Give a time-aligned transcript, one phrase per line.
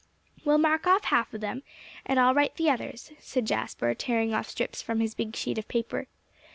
[0.43, 1.61] "Well, mark off half of 'em,
[2.07, 5.67] and I'll write the others," said Jasper, tearing off strips from his big sheet of
[5.67, 6.07] paper.